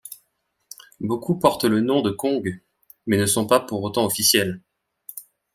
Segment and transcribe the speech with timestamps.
[0.99, 2.59] Beaucoup portent le nom de Kong
[3.05, 4.59] mais ne sont pas pour autant officiels.